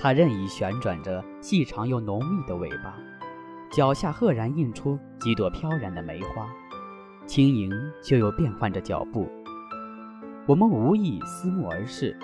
[0.00, 2.94] 它任意旋转着细长又浓密的尾巴，
[3.72, 6.48] 脚下赫然映出几朵飘然的梅花，
[7.26, 9.28] 轻盈却又变换着脚步。
[10.46, 12.16] 我们无意思慕而视，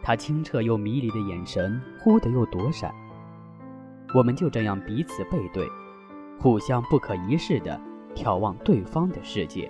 [0.00, 2.94] 它清澈又迷离的眼神忽的又躲闪。
[4.14, 5.68] 我们就这样彼此背对，
[6.38, 7.78] 互相不可一世的
[8.14, 9.68] 眺望对方的世界。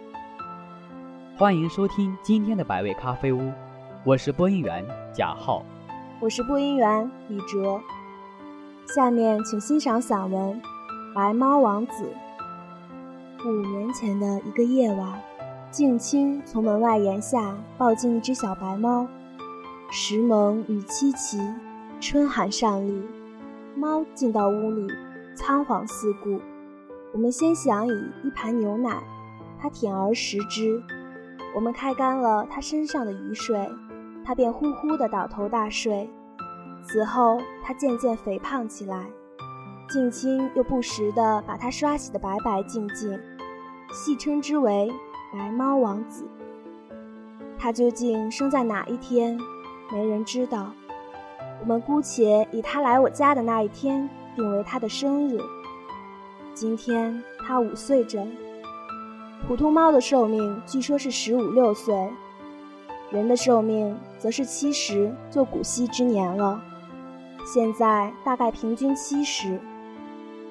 [1.38, 3.50] 欢迎收听今天的百味咖啡屋，
[4.04, 5.64] 我是播音员贾浩，
[6.18, 7.78] 我是播音员李哲。
[8.86, 10.54] 下面请欣赏散文
[11.14, 12.04] 《白猫王子》。
[13.46, 15.20] 五年前的一个夜晚，
[15.70, 19.06] 静清从门外檐下抱进一只小白猫。
[19.90, 21.38] 时蒙雨凄凄，
[22.00, 23.02] 春寒上立，
[23.76, 24.90] 猫进到屋里，
[25.34, 26.40] 仓皇四顾。
[27.12, 27.92] 我们先想以
[28.24, 29.02] 一盘牛奶，
[29.60, 30.82] 它舔而食之。
[31.54, 33.68] 我们开干了它身上的雨水，
[34.26, 36.10] 它便呼呼地倒头大睡。
[36.82, 39.06] 此后，它渐渐肥胖起来。
[39.88, 43.16] 近亲又不时地把它刷洗得白白净净，
[43.92, 44.92] 戏称之为
[45.32, 46.26] “白猫王子”。
[47.56, 49.38] 它究竟生在哪一天，
[49.92, 50.72] 没人知道。
[51.60, 55.40] 我们姑且以它来我家的那一天定为它的生日。
[56.52, 58.30] 今天它五岁整。
[59.46, 61.94] 普通猫的寿命据说是十五六岁，
[63.16, 66.62] 人的寿命则是七十就古稀之年了。
[67.46, 69.58] 现在大概平均七十，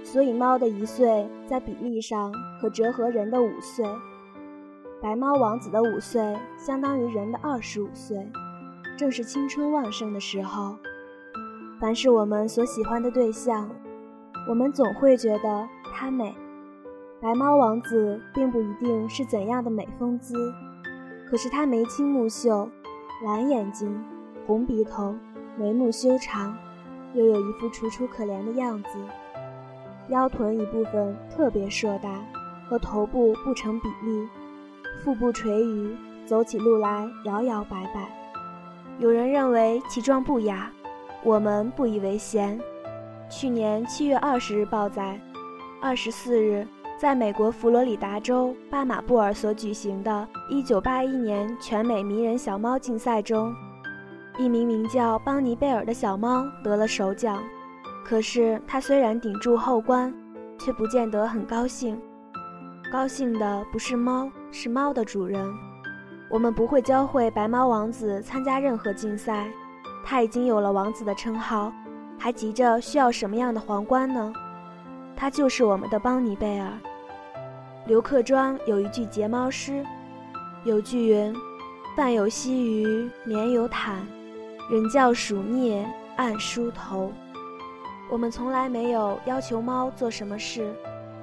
[0.04, 3.86] 所以猫的一岁在比例上可折合人的五岁。
[5.00, 8.28] 白猫王子的五岁相当于人的二十五岁，
[8.98, 10.76] 正是青春旺盛的时候。
[11.80, 13.70] 凡是我们所喜欢的对象，
[14.50, 16.34] 我们总会觉得它美。
[17.22, 20.52] 白猫王子并不一定是怎样的美风姿，
[21.30, 22.70] 可是他眉清目秀，
[23.24, 24.04] 蓝眼睛，
[24.46, 25.16] 红鼻头，
[25.58, 26.56] 眉目修长，
[27.14, 28.90] 又有一副楚楚可怜的样子。
[30.10, 32.24] 腰臀一部分特别硕大，
[32.70, 34.28] 和头部不成比例，
[35.04, 38.08] 腹部垂于，走起路来摇摇摆摆。
[39.00, 40.72] 有人认为其状不雅，
[41.24, 42.60] 我们不以为嫌。
[43.28, 45.20] 去年七月二十日报载，
[45.82, 46.68] 二十四日。
[47.06, 53.54] 在美国佛罗里达州巴马布尔所举行的1981年全美迷人小猫竞赛中，
[54.40, 57.44] 一名名叫邦尼贝尔的小猫得了首奖。
[58.04, 60.12] 可是它虽然顶住后关，
[60.58, 61.96] 却不见得很高兴。
[62.92, 65.48] 高兴的不是猫，是猫的主人。
[66.28, 69.48] 我们不会教会白猫王子参加任何竞赛，
[70.04, 71.72] 他已经有了王子的称号，
[72.18, 74.34] 还急着需要什么样的皇冠呢？
[75.16, 76.68] 他就是我们的邦尼贝尔。
[77.88, 79.86] 刘克庄有一句睫毛诗，
[80.64, 81.32] 有句云
[81.96, 84.04] ：“饭有溪鱼，眠有毯，
[84.72, 85.86] 人教鼠啮
[86.16, 87.12] 暗梳头。”
[88.10, 90.74] 我们从来没有要求猫做什么事，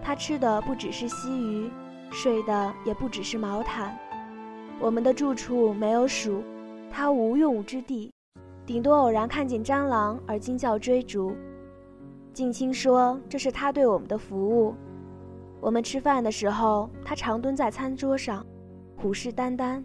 [0.00, 1.68] 它吃的不只是溪鱼，
[2.12, 3.98] 睡的也不只是毛毯。
[4.78, 6.44] 我们的住处没有鼠，
[6.92, 8.12] 它无用武之地，
[8.64, 11.36] 顶多偶然看见蟑螂而惊叫追逐。
[12.32, 14.72] 静清说：“这是他对我们的服务。
[15.62, 18.44] 我们吃饭的时候，他常蹲在餐桌上，
[18.96, 19.80] 虎视眈眈。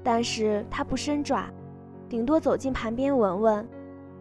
[0.00, 1.50] 但是他不伸爪，
[2.08, 3.68] 顶多走近盘边闻闻，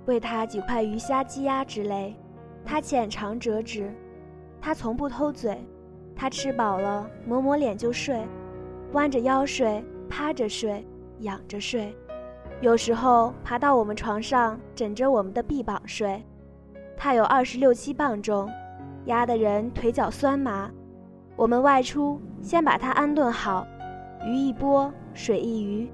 [0.08, 2.16] 喂他几块鱼虾鸡鸭之类。
[2.66, 3.94] 他浅尝辄止。
[4.60, 5.64] 他从不偷嘴。
[6.16, 8.26] 他吃饱了，抹抹脸就睡，
[8.94, 10.84] 弯着腰睡，趴着睡，
[11.20, 11.96] 仰着睡，
[12.60, 16.26] 有时候爬到我们床上，枕着我们的臂膀睡。”
[16.98, 18.50] 它有二十六七磅重，
[19.06, 20.72] 压得人腿脚酸麻。
[21.38, 23.64] 我们外出，先把它安顿好，
[24.26, 25.88] 鱼一拨，水一鱼，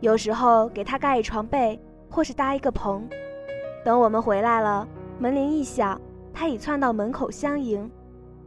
[0.00, 1.80] 有时候给它盖一床被，
[2.10, 3.08] 或是搭一个棚。
[3.82, 4.86] 等我们回来了，
[5.18, 5.98] 门铃一响，
[6.34, 7.90] 它已窜到门口相迎，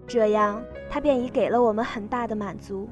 [0.06, 0.62] 这样
[0.92, 2.88] 它便已给了我们很大的满足。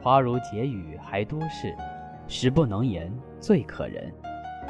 [0.00, 1.76] 花如解语还多事，
[2.26, 4.10] 时不能言最可人。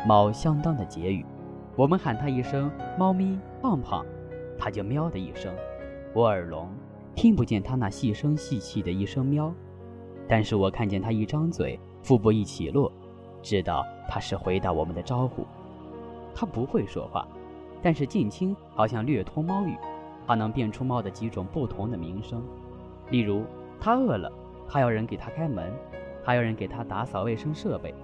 [0.05, 1.25] 猫相当的解语。
[1.77, 2.69] 我们喊它一声
[2.99, 4.05] “猫咪胖胖”，
[4.59, 5.55] 它就喵的一声。
[6.13, 6.69] 我耳聋，
[7.15, 9.53] 听不见它那细声细气的一声喵，
[10.29, 12.91] 但是我看见它一张嘴，腹部一起落，
[13.43, 15.47] 知道它是回答我们的招呼。
[16.35, 17.27] 它不会说话，
[17.83, 19.77] 但是近亲好像略通猫语，
[20.27, 22.43] 它能辨出猫的几种不同的鸣声。
[23.11, 23.45] 例如，
[23.81, 24.33] 它饿了，
[24.69, 25.73] 它要人给它开门，
[26.25, 27.95] 还要人给它打扫卫生设备，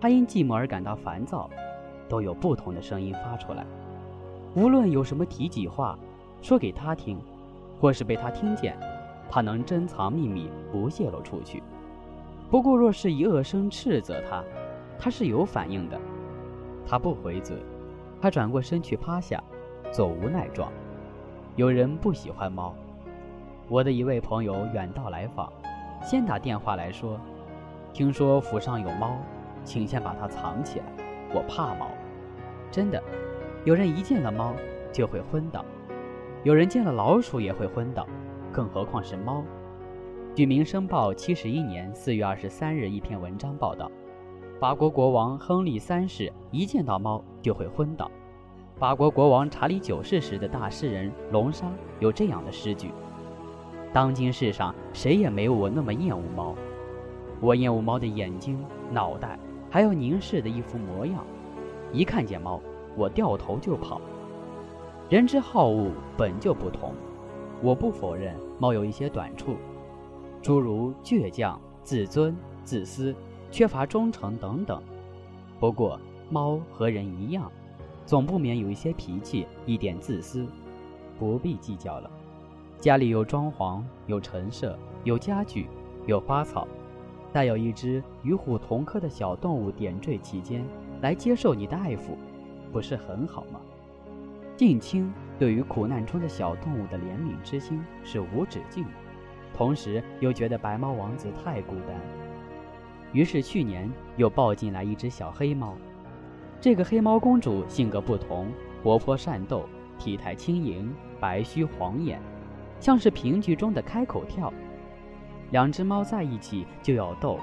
[0.00, 1.48] 它因寂寞而感到烦躁。
[2.08, 3.66] 都有不同的声音发出来，
[4.54, 5.98] 无论有什么提己话，
[6.40, 7.18] 说给他听，
[7.80, 8.76] 或是被他听见，
[9.30, 11.62] 他能珍藏秘密不泄露出去。
[12.50, 14.42] 不过，若是以恶声斥责他，
[14.98, 16.00] 他是有反应的。
[16.86, 17.56] 他不回嘴，
[18.20, 19.42] 他转过身去趴下，
[19.92, 20.72] 做无奈状。
[21.56, 22.74] 有人不喜欢猫。
[23.68, 25.52] 我的一位朋友远道来访，
[26.02, 27.20] 先打电话来说，
[27.92, 29.18] 听说府上有猫，
[29.62, 30.86] 请先把它藏起来。
[31.34, 31.88] 我怕猫，
[32.70, 33.02] 真的。
[33.64, 34.54] 有人一见了猫
[34.90, 35.62] 就会昏倒，
[36.44, 38.06] 有人见了老鼠也会昏倒，
[38.52, 39.42] 更何况是猫。
[40.36, 43.90] 据《民生报》七十一年四月二十三日一篇文章报道，
[44.60, 48.08] 法国国王亨利三世一见到猫就会昏倒。
[48.76, 51.66] 法国国王查理九世时的大诗人龙沙
[51.98, 52.92] 有这样的诗句。
[53.92, 56.54] 当今世上谁也没有我那么厌恶猫。
[57.40, 59.36] 我厌恶猫的眼睛、脑袋，
[59.68, 61.24] 还有凝视的一副模样。
[61.92, 62.60] 一看见猫，
[62.96, 64.00] 我掉头就跑。
[65.08, 66.92] 人之好恶本就不同。
[67.62, 69.56] 我不否认猫有一些短处，
[70.42, 73.14] 诸如倔强、自尊、自私、
[73.50, 74.82] 缺乏忠诚等等。
[75.58, 77.50] 不过，猫和人一样，
[78.04, 80.46] 总不免有一些脾气，一点自私，
[81.18, 82.10] 不必计较了。
[82.78, 85.68] 家里有装潢，有陈设，有家具，
[86.06, 86.68] 有花草，
[87.32, 90.62] 再有一只与虎同科的小动物点缀其间，
[91.00, 92.14] 来接受你的爱抚，
[92.70, 93.58] 不是很好吗？
[94.58, 98.90] 近亲对于苦难中的小动物的怜悯之心是无止境的，
[99.54, 101.94] 同时又觉得白猫王子太孤单，
[103.12, 105.76] 于是去年又抱进来一只小黑猫。
[106.60, 108.48] 这个黑猫公主性格不同，
[108.82, 109.64] 活泼善斗，
[109.96, 112.20] 体态轻盈，白须黄眼。
[112.80, 114.52] 像是评剧中的开口跳，
[115.52, 117.38] 两只猫在一起就要斗，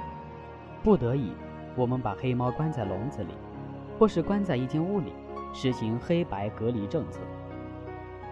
[0.83, 1.31] 不得已，
[1.77, 3.31] 我们把黑猫关在笼子里，
[3.97, 5.13] 或是关在一间屋里，
[5.55, 7.21] 实行黑白隔离政策。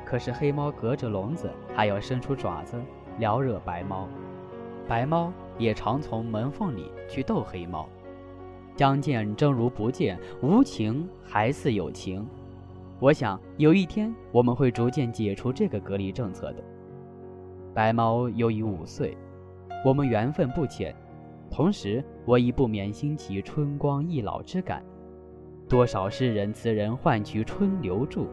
[0.03, 2.79] 可是黑猫隔着笼子还要伸出爪子
[3.17, 4.09] 撩惹白猫，
[4.87, 7.87] 白猫也常从门缝里去逗黑猫，
[8.75, 12.27] 相见正如不见，无情还似有情。
[12.99, 16.63] 我想有一天我们会逐渐解除这个隔离政策的。
[17.73, 19.17] 白猫又已五岁，
[19.85, 20.93] 我们缘分不浅，
[21.49, 24.83] 同时我已不免兴起春光易老之感。
[25.73, 28.27] 多少诗人词人换取春留住，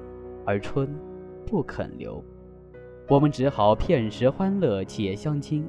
[0.45, 0.95] 而春
[1.47, 2.23] 不肯留，
[3.09, 5.67] 我们只好片时欢乐且相亲。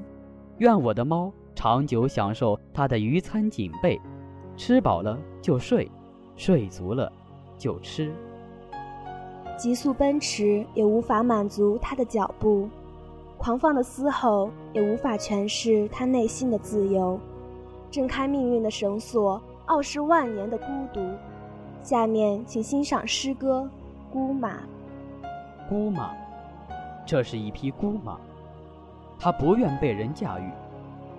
[0.57, 3.97] 愿我的猫长久享受它的鱼餐锦被，
[4.57, 5.89] 吃饱了就睡，
[6.35, 7.09] 睡足了
[7.57, 8.11] 就吃。
[9.57, 12.67] 急速奔驰也无法满足它的脚步。
[13.37, 17.17] 狂放的嘶吼也无法诠释它内心的自由，
[17.89, 20.99] 挣开命运的绳索，傲视万年的孤独。
[21.83, 23.67] 下面请欣赏诗歌
[24.13, 24.57] 《孤马》。
[25.67, 26.13] 孤马，
[27.07, 28.19] 这是一匹孤马，
[29.19, 30.51] 它不愿被人驾驭，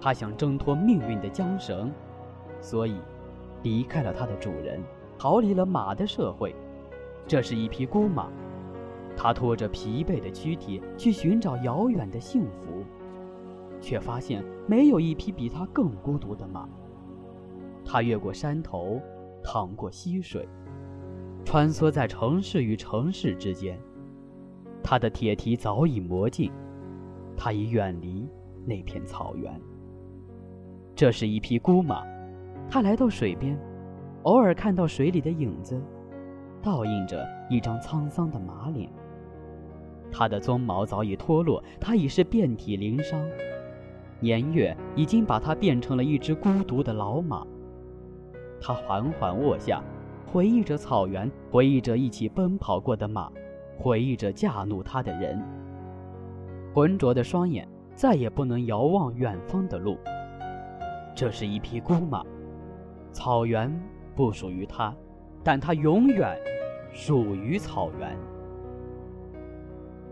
[0.01, 1.91] 它想挣脱命运的缰绳，
[2.61, 2.95] 所以
[3.65, 4.81] 离开了它的主人，
[5.19, 6.55] 逃离了马的社会。
[7.27, 8.29] 这是一匹孤马。
[9.17, 12.85] 它拖着疲惫的躯体去寻找遥远的幸福，
[13.81, 16.69] 却发现没有一匹比它更孤独的马。
[17.85, 19.01] 它越过山头，
[19.43, 20.49] 淌过溪水，
[21.45, 23.79] 穿梭在城市与城市之间。
[24.83, 26.51] 他的铁蹄早已磨尽，
[27.37, 28.29] 他已远离
[28.67, 29.61] 那片草原。
[30.95, 32.05] 这是一匹孤马，
[32.69, 33.59] 他来到水边，
[34.23, 35.81] 偶尔看到水里的影子，
[36.63, 38.91] 倒映着一张沧桑的马脸。
[40.11, 43.25] 他的鬃毛早已脱落，他已是遍体鳞伤，
[44.21, 47.47] 年月已经把他变成了一只孤独的老马。
[48.63, 49.83] 他缓缓卧下，
[50.25, 53.29] 回忆着草原，回忆着一起奔跑过的马，
[53.77, 55.43] 回忆着驾怒他的人。
[56.73, 59.99] 浑浊的双眼再也不能遥望远方的路。
[61.13, 62.25] 这是一匹孤马，
[63.11, 63.71] 草原
[64.15, 64.95] 不属于他，
[65.43, 66.39] 但他永远
[66.93, 68.17] 属于草原。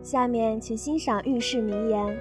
[0.03, 2.19] 下面请欣赏遇事名言。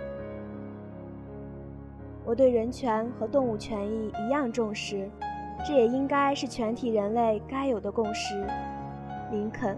[2.23, 5.09] 我对人权和动物权益一样重视，
[5.65, 8.45] 这也应该是全体人类该有的共识。
[9.31, 9.77] 林肯。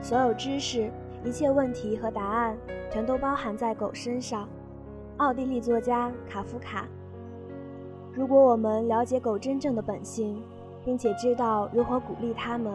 [0.00, 0.90] 所有知识、
[1.24, 2.56] 一切问题和答案，
[2.90, 4.48] 全都包含在狗身上。
[5.18, 6.86] 奥地利作家卡夫卡。
[8.12, 10.42] 如果我们了解狗真正的本性，
[10.84, 12.72] 并且知道如何鼓励它们，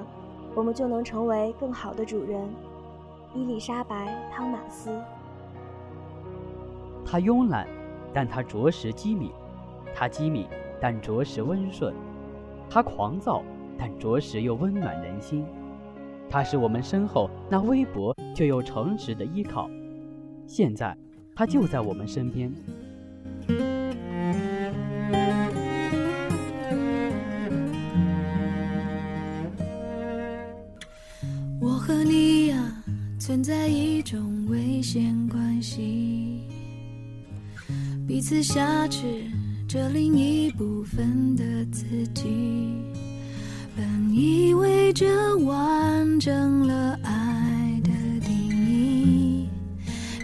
[0.56, 2.48] 我们就能成为更好的主人。
[3.34, 4.90] 伊丽莎白·汤马斯。
[7.06, 7.68] 他慵懒，
[8.14, 9.30] 但他着实机敏；
[9.94, 10.48] 他机敏，
[10.80, 11.94] 但着实温顺；
[12.70, 13.44] 他狂躁，
[13.78, 15.46] 但着实又温暖人心。
[16.30, 19.70] 他是我们身后那微薄却又诚实的依靠。
[20.46, 20.98] 现在，
[21.36, 22.54] 他就在我们身边。
[31.62, 32.84] 我和你呀
[33.20, 36.42] 存在一种危险关系，
[38.08, 39.24] 彼此挟持
[39.68, 42.24] 着另一部分的自己。
[43.76, 47.90] 本以为这完整了爱的
[48.26, 48.34] 定
[48.66, 49.50] 义，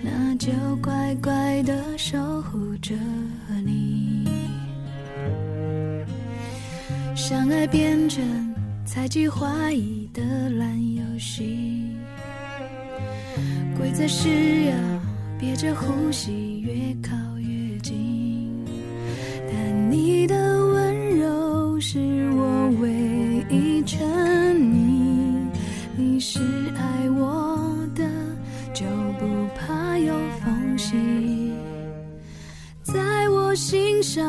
[0.02, 2.96] 那就乖乖的守护着
[3.66, 4.28] 你。
[7.16, 8.24] 相爱变成
[8.86, 11.92] 猜忌怀疑的烂游戏，
[13.78, 14.76] 规则是要
[15.40, 17.16] 憋着呼吸，越靠
[21.94, 22.00] 是
[22.32, 22.90] 我唯
[23.56, 24.02] 一沉
[24.58, 25.46] 溺，
[25.96, 26.40] 你是
[26.76, 28.04] 爱我的，
[28.74, 28.84] 就
[29.20, 30.12] 不怕有
[30.44, 31.54] 缝隙，
[32.82, 34.26] 在我心上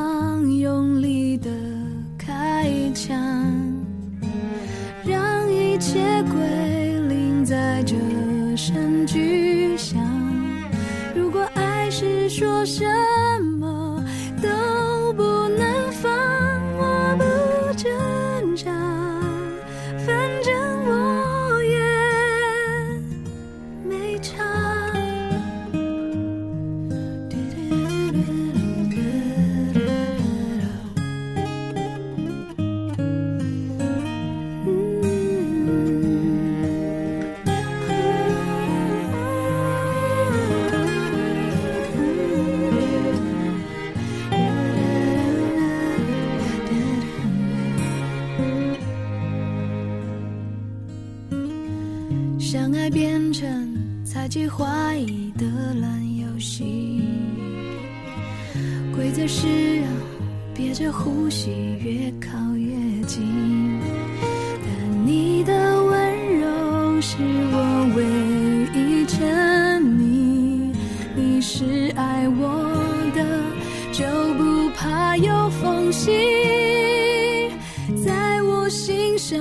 [67.06, 67.18] 是
[67.52, 67.56] 我
[67.94, 68.02] 唯
[68.72, 70.72] 一沉溺，
[71.14, 72.72] 你是爱我
[73.14, 73.22] 的，
[73.92, 74.06] 就
[74.38, 76.10] 不怕有缝隙，
[78.02, 79.38] 在我心上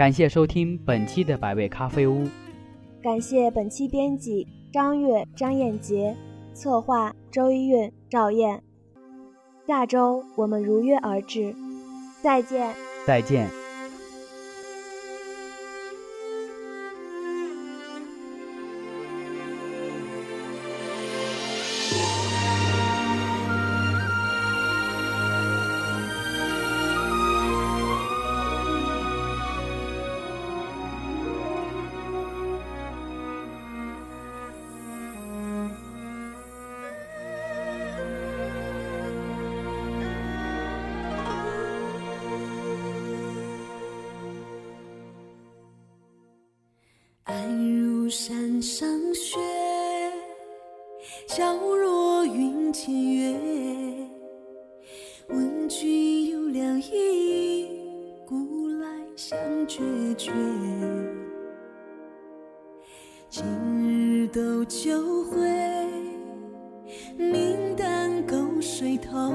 [0.00, 2.26] 感谢收听本期的百味咖啡屋。
[3.02, 6.16] 感谢本期编辑张悦、张艳杰，
[6.54, 8.62] 策划周一韵、赵燕。
[9.66, 11.54] 下周我们如约而至，
[12.22, 12.74] 再见。
[13.06, 13.46] 再见。
[51.32, 53.38] 皎若云间月。
[55.28, 57.68] 问君有两意，
[58.26, 59.80] 古来相决
[60.18, 60.32] 绝。
[63.28, 63.44] 今
[63.80, 65.38] 日斗酒会，
[67.16, 69.32] 明旦沟水头。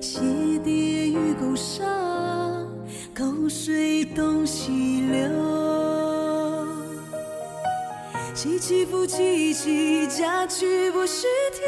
[0.00, 0.20] 鞋
[0.62, 1.84] 跌于沟上，
[3.12, 4.70] 沟水东西
[8.44, 11.62] 起起伏起起，嫁娶不是题。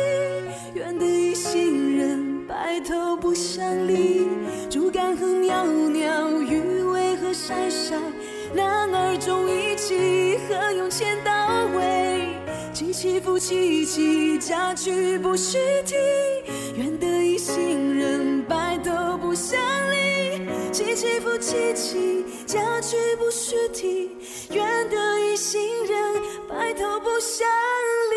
[0.74, 4.28] 愿得一心人，白头不相离。
[4.68, 7.96] 竹竿横袅袅，鱼尾何晒晒。
[8.52, 11.32] 男儿重义气，何用千刀
[11.78, 12.36] 为？
[12.74, 15.94] 起起伏起起，嫁娶不是题。
[16.76, 19.58] 愿得一心人，白头不相
[19.90, 19.95] 离。
[20.76, 24.10] 凄凄复凄凄，嫁娶不须啼，
[24.50, 27.48] 愿得一心人，白头不相
[28.10, 28.15] 离。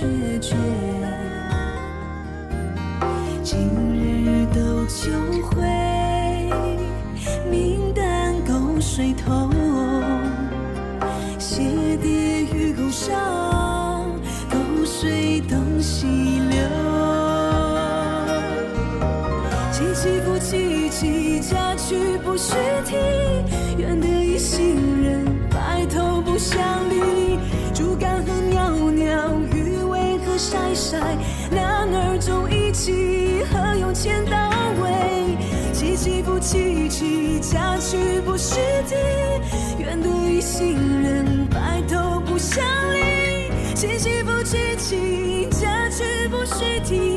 [0.00, 0.06] 决
[0.40, 0.56] 绝。
[3.42, 5.60] 今日斗酒会，
[7.50, 9.50] 明旦沟水头。
[11.38, 13.14] 鞋跌于沟上，
[14.48, 16.06] 沟水东西
[16.48, 16.58] 流。
[19.70, 22.54] 起起伏萋萋，家具不虚
[22.86, 22.96] 题，
[23.76, 27.19] 愿得一心人，白头不相离。
[30.80, 30.98] 晒？
[31.50, 34.50] 男儿重义气，何用千刀
[34.82, 35.36] 为？
[35.74, 38.54] 起起伏萋萋，家具不须
[38.88, 38.94] 啼，
[39.78, 43.50] 愿得一心人，白头不相离。
[43.74, 47.09] 起起伏萋萋，家具不须啼，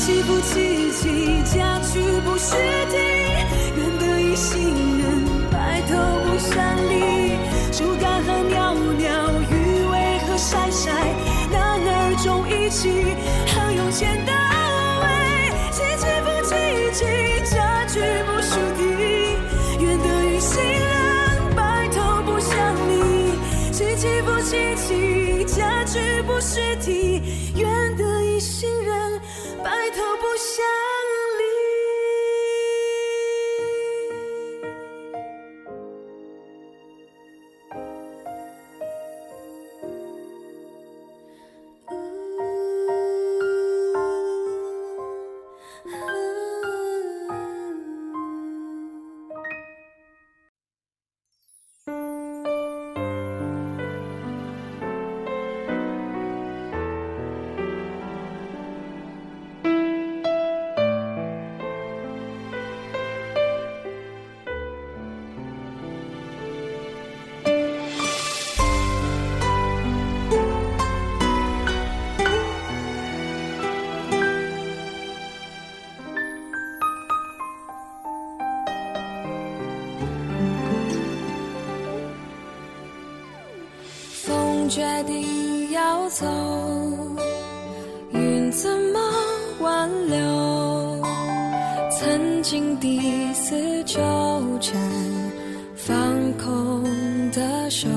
[0.00, 2.56] 起起伏萋萋，家具不虚
[2.90, 2.96] 题，
[3.76, 6.54] 愿得一心人，白头不相
[6.88, 7.19] 离。
[84.70, 86.24] 决定要走，
[88.12, 89.00] 云怎么
[89.58, 91.02] 挽留？
[91.90, 94.00] 曾经抵死纠
[94.60, 94.80] 缠，
[95.74, 95.98] 放
[96.38, 96.84] 空
[97.32, 97.88] 的手，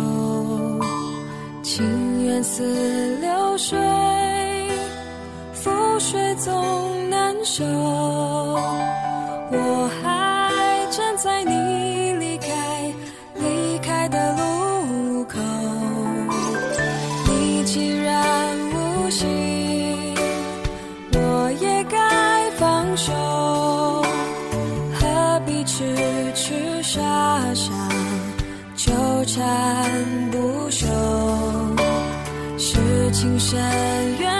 [1.61, 3.79] 情缘似流水，
[5.53, 6.51] 覆水总
[7.07, 7.63] 难收。
[9.55, 10.02] 我还
[29.33, 29.89] 山
[30.29, 30.85] 不休？
[32.55, 33.59] 是情深
[34.19, 34.32] 缘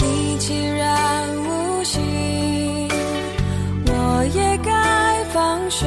[0.00, 2.88] 你既然无心
[3.86, 5.86] 我也该放手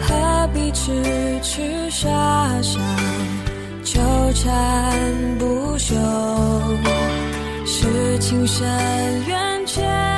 [0.00, 2.08] 何必痴痴傻
[2.62, 2.80] 傻
[3.84, 4.00] 纠
[4.34, 5.94] 缠不休？
[7.64, 8.64] 是情深
[9.26, 10.11] 缘浅